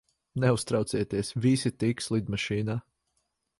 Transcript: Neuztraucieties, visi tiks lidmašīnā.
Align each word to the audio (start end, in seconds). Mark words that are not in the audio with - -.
Neuztraucieties, 0.43 1.29
visi 1.45 1.71
tiks 1.83 2.11
lidmašīnā. 2.17 2.79